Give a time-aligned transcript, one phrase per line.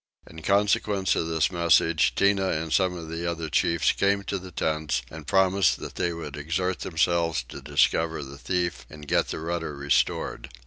[0.25, 4.49] In consequence of this message Tinah and some of the other chiefs came to the
[4.49, 9.37] tents and promised that they would exert themselves to discover the thief and get the
[9.37, 10.49] rudder restored.